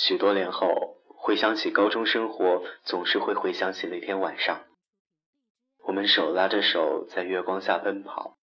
[0.00, 4.60] 许多年后，回想起高中生活，总是会回想起那天晚上，
[5.82, 8.36] 我们手拉着手在月光下奔跑。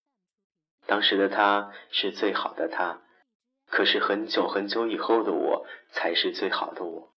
[0.86, 3.00] 当时的他是最好的他，
[3.70, 7.08] 可是很久很久以后的我才是最好的我。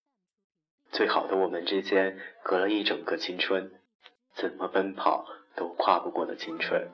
[0.93, 3.73] 最好的我们之间隔了一整个青春，
[4.35, 5.25] 怎么奔跑
[5.57, 6.89] 都跨不过的青春。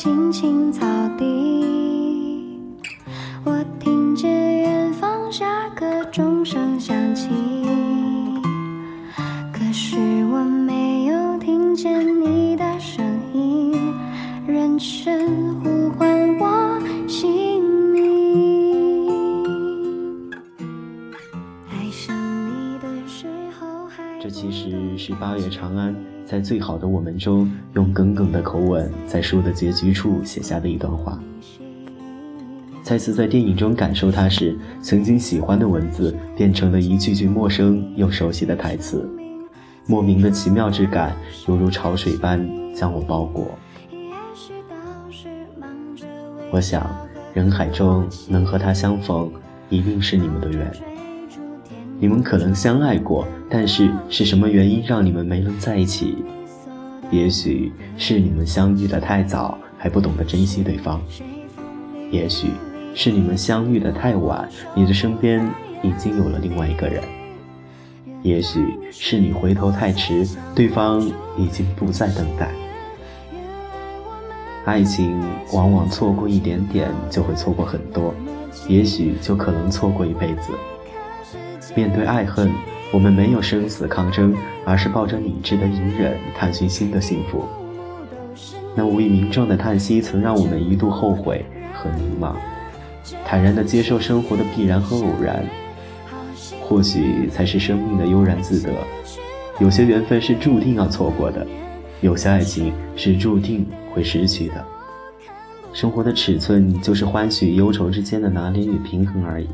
[0.00, 0.86] 青青草
[1.18, 2.56] 地，
[3.44, 4.30] 我听见
[4.62, 7.28] 远方下课钟声响起，
[9.52, 9.98] 可是
[10.32, 13.04] 我没有听见你的声
[13.34, 13.74] 音，
[14.46, 17.62] 认真呼唤我姓
[17.92, 18.72] 名。
[21.68, 23.28] 爱上你的时
[23.60, 25.94] 候，还这其实是八月长安。
[26.30, 31.20] 在《最好的我们》中用耿耿的口吻，在书的结局处写下的一段话。
[32.84, 39.10] 再次在电影中感受它时，曾经喜欢的文字变成了一句句陌生又熟悉的台词，
[39.88, 41.16] 莫名的奇妙之感
[41.48, 43.50] 犹如潮水般将我包裹。
[46.52, 46.88] 我想，
[47.34, 49.28] 人海中能和他相逢，
[49.68, 50.72] 一定是你们的缘。
[52.02, 56.16] 你们可能相爱过，但是是什么原因让你们没能在一起？
[57.10, 60.98] 也许是你们相遇的太早，还不懂得珍惜对方；
[62.10, 62.52] 也许
[62.94, 65.46] 是你们相遇的太晚，你的身边
[65.82, 67.02] 已经有了另外一个人；
[68.22, 71.06] 也许是你回头太迟，对方
[71.36, 72.48] 已经不再等待。
[74.64, 75.20] 爱情
[75.52, 78.14] 往往错过一点点，就会错过很多，
[78.66, 80.50] 也许就可能错过一辈子。
[81.74, 82.50] 面对爱恨，
[82.92, 84.34] 我们没有生死抗争，
[84.64, 87.44] 而是抱着理智的隐忍，探寻新的幸福。
[88.74, 92.34] 那无以名状的叹息，曾让我们一度后悔和迷茫，
[93.24, 95.44] 坦然地接受生活的必然和偶然，
[96.62, 98.72] 或许才是生命的悠然自得。
[99.58, 101.46] 有些缘分是注定要错过的，
[102.00, 104.64] 有些爱情是注定会失去的。
[105.72, 109.48] 生活的尺寸，就是欢喜与忧愁之间的拿捏与平衡而已。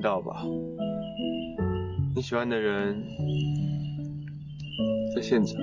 [0.00, 0.42] 听到吧？
[2.16, 3.04] 你喜欢的人
[5.14, 5.60] 在现场。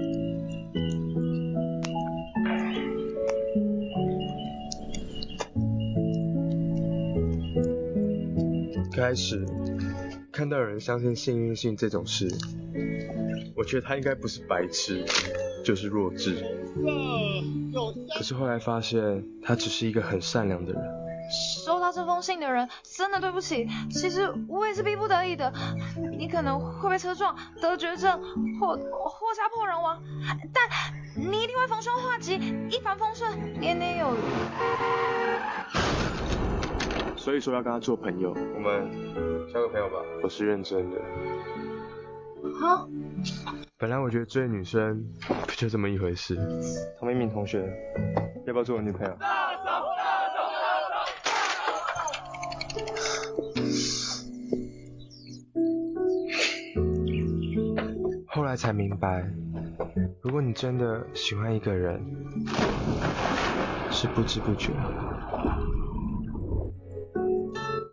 [8.92, 9.44] 开始
[10.32, 12.28] 看到有人相信幸运性这种事，
[13.56, 15.04] 我觉得他应该不是白痴，
[15.66, 16.36] 就是弱智。
[18.16, 20.97] 可是后来发现，他只是一个很善良的人。
[21.98, 25.52] 这封信的人真的对不起，其实我也是逼不得已的。
[26.16, 28.22] 你可能会被车撞，得绝症，
[28.60, 30.00] 或或家破人亡，
[30.54, 30.70] 但
[31.16, 32.36] 你一定会逢凶化吉，
[32.70, 34.20] 一帆风顺，年年有余。
[37.18, 38.88] 所以说要跟他做朋友，我们
[39.52, 39.96] 交个朋友吧。
[40.22, 41.02] 我是认真的。
[42.62, 42.88] 好。
[43.80, 45.04] 本来我觉得追女生
[45.48, 46.36] 不就这么一回事。
[47.00, 47.68] 唐明明同学，
[48.46, 49.18] 要不要做我女朋友？
[58.48, 59.30] 后来才明白，
[60.22, 62.02] 如果你真的喜欢一个人，
[63.92, 64.72] 是不知不觉。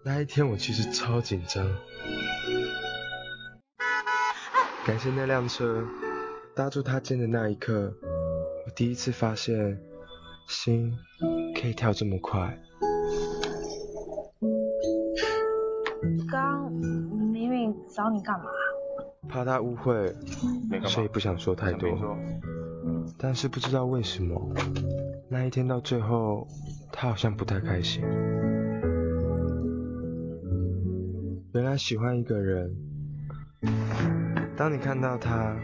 [0.05, 1.67] 那一天我其实超紧张，
[4.87, 5.85] 感谢那辆车，
[6.55, 7.93] 搭住他肩的那一刻，
[8.65, 9.81] 我第一次发现
[10.47, 10.97] 心
[11.61, 12.57] 可以跳这么快。
[16.31, 18.45] 刚明明找你干嘛？
[19.29, 20.13] 怕他误会，
[20.87, 22.17] 所以不想说太多。
[23.19, 24.41] 但是不知道为什么，
[25.29, 26.47] 那一天到最后，
[26.93, 28.03] 他好像不太开心。
[31.53, 32.75] 原来喜欢一个人，
[34.57, 35.57] 当你看到他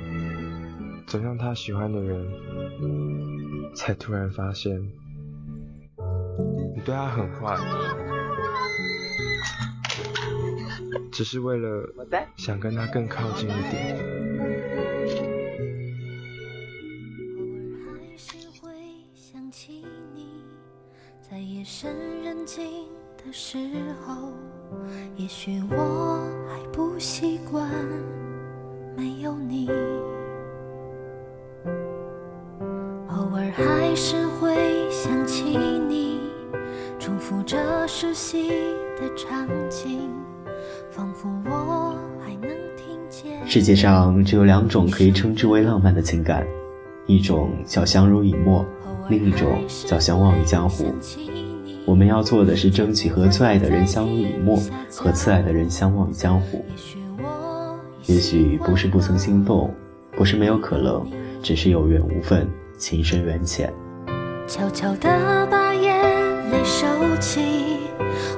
[1.06, 2.24] 走向他喜欢的人，
[3.74, 4.80] 才突然发现，
[6.74, 7.56] 你对他很坏。
[11.20, 11.86] 只是为了
[12.38, 13.98] 想跟他更靠近一点。
[13.98, 14.32] 偶
[17.92, 18.70] 尔还是会
[19.14, 19.84] 想起
[20.14, 20.30] 你，
[21.20, 21.94] 在夜深
[22.24, 22.86] 人静
[23.18, 23.58] 的时
[24.02, 24.32] 候，
[25.14, 27.70] 也许我还不习惯
[28.96, 29.68] 没有你。
[33.10, 34.56] 偶尔还是会
[34.90, 35.44] 想起
[35.86, 36.18] 你，
[36.98, 38.48] 重复着熟悉
[38.96, 40.10] 的场景，
[43.46, 46.46] 世界上只有两种可以称之为浪漫的情感，
[47.06, 48.64] 一种叫相濡以沫，
[49.08, 50.94] 另一种叫相忘于江湖。
[51.84, 54.62] 我们要做的是争取和最爱的人相濡以沫，
[54.94, 56.64] 和次爱的人相忘于江湖。
[58.06, 59.74] 也许不是不曾心动，
[60.12, 61.04] 不是没有可能，
[61.42, 63.72] 只是有缘无分，情深缘浅。
[64.46, 65.92] 悄悄地把眼
[66.50, 66.86] 泪收
[67.18, 67.40] 起，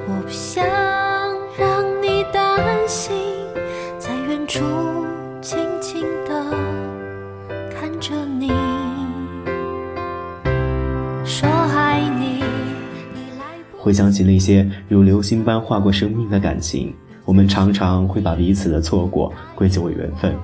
[0.07, 0.62] 我不想
[4.53, 4.59] 处
[5.41, 6.51] 静静的
[7.71, 8.51] 看着你，
[11.25, 12.43] 说爱你。
[13.79, 16.93] 回想起那些如流星般划过生命的感情。
[17.25, 20.35] 我们常常会把彼此的错过归结为缘分，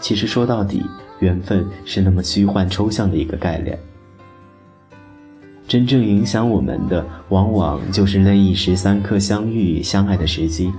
[0.00, 0.84] 其实说到底，
[1.18, 3.76] 缘分是那么虚幻抽象的一个概念。
[5.66, 10.72] 真正影响我们的，往往就是那一时三刻相遇相爱的时机。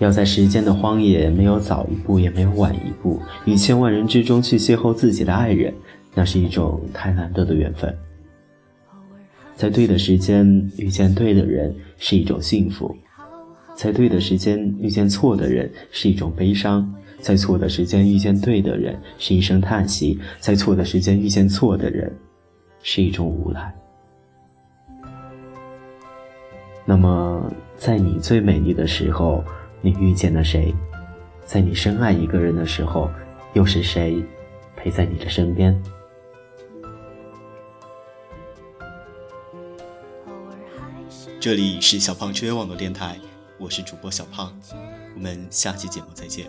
[0.00, 5.72] 要在时间的荒野，没有早一步，也没有晚一步，于千万人之中去邂逅自己的爱人，
[6.14, 7.96] 那是一种太难得的缘分。
[9.54, 12.94] 在对的时间遇见对的人是一种幸福，
[13.76, 22.12] 在对的时间遇见错的人是一种悲伤，在错的时间遇见对的人是一声叹息，在错的时间遇见错的人
[22.82, 23.72] 是一种无奈。
[26.84, 29.42] 那么，在你最美丽的时候，
[29.84, 30.74] 你遇见了谁？
[31.44, 33.10] 在你深爱一个人的时候，
[33.52, 34.24] 又是谁
[34.74, 35.78] 陪在你的身边？
[41.38, 43.18] 这里是小胖车网络电台，
[43.58, 44.50] 我是主播小胖，
[45.14, 46.46] 我们下期节目再见。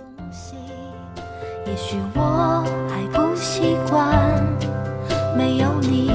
[1.66, 4.42] 也许我还不习惯
[5.36, 6.10] 没有你，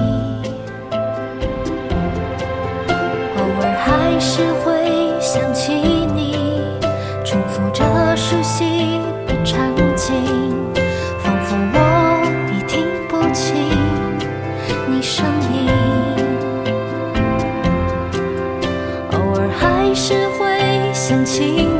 [3.36, 5.89] 偶尔还是会想起
[19.90, 21.79] 还是会想起。